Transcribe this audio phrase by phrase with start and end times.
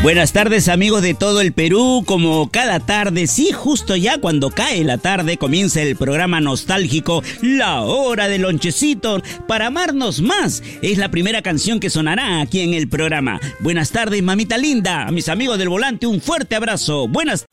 [0.00, 4.84] Buenas tardes amigos de todo el Perú, como cada tarde, sí, justo ya cuando cae
[4.84, 10.62] la tarde comienza el programa nostálgico La Hora del Lonchecito para amarnos más.
[10.82, 13.40] Es la primera canción que sonará aquí en el programa.
[13.58, 17.08] Buenas tardes mamita linda, a mis amigos del volante un fuerte abrazo.
[17.08, 17.46] Buenas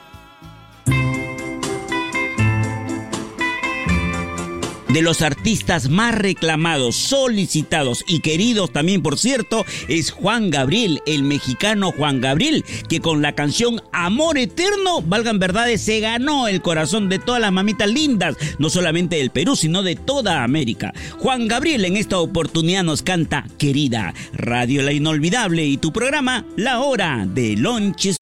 [4.96, 11.24] de los artistas más reclamados, solicitados y queridos también, por cierto, es Juan Gabriel, el
[11.24, 17.10] mexicano Juan Gabriel, que con la canción Amor Eterno, valgan verdades, se ganó el corazón
[17.10, 20.94] de todas las mamitas lindas, no solamente del Perú, sino de toda América.
[21.20, 26.80] Juan Gabriel en esta oportunidad nos canta Querida, Radio La Inolvidable y tu programa La
[26.80, 28.16] Hora de Lonches.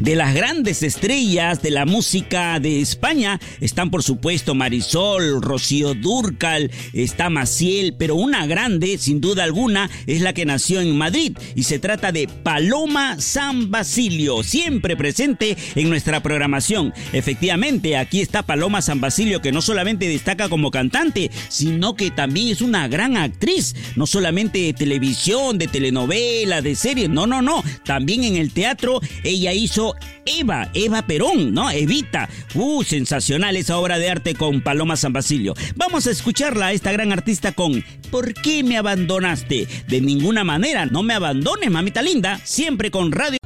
[0.00, 3.38] De las grandes estrellas de la música de España.
[3.60, 10.22] Están por supuesto Marisol, Rocío Durcal, está Maciel, pero una grande, sin duda alguna, es
[10.22, 11.36] la que nació en Madrid.
[11.54, 16.94] Y se trata de Paloma San Basilio, siempre presente en nuestra programación.
[17.12, 22.48] Efectivamente, aquí está Paloma San Basilio que no solamente destaca como cantante, sino que también
[22.48, 27.62] es una gran actriz, no solamente de televisión, de telenovela, de series, no, no, no,
[27.84, 29.89] también en el teatro ella hizo
[30.26, 31.70] Eva, Eva Perón, ¿no?
[31.70, 32.28] Evita.
[32.54, 35.54] Uh, sensacional esa obra de arte con Paloma San Basilio.
[35.76, 39.68] Vamos a escucharla a esta gran artista con ¿Por qué me abandonaste?
[39.86, 43.39] De ninguna manera, no me abandones, mamita linda, siempre con Radio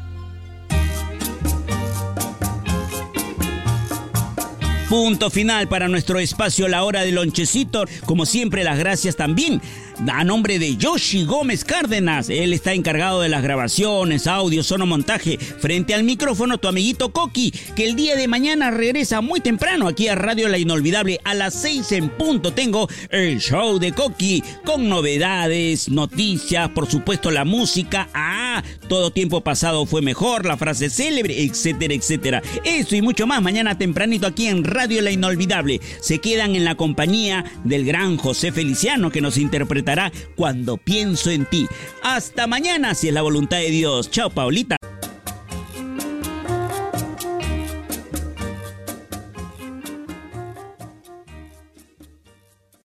[4.95, 7.85] Punto final para nuestro espacio La Hora del Lonchecito.
[8.07, 9.61] Como siempre, las gracias también
[10.09, 12.29] a nombre de Yoshi Gómez Cárdenas.
[12.29, 15.37] Él está encargado de las grabaciones, audio, sonomontaje.
[15.37, 20.07] Frente al micrófono, tu amiguito Coqui, que el día de mañana regresa muy temprano aquí
[20.07, 21.19] a Radio La Inolvidable.
[21.25, 27.33] A las seis en punto tengo el show de Coqui con novedades, noticias, por supuesto
[27.33, 28.09] la música.
[28.15, 28.44] Ah,
[28.89, 32.43] todo tiempo pasado fue mejor, la frase célebre, etcétera, etcétera.
[32.65, 35.81] Eso y mucho más mañana tempranito aquí en Radio La Inolvidable.
[36.01, 39.85] Se quedan en la compañía del gran José Feliciano que nos interpreta
[40.37, 41.67] cuando pienso en ti.
[42.03, 44.11] Hasta mañana, si es la voluntad de Dios.
[44.11, 44.77] Chao, Paulita.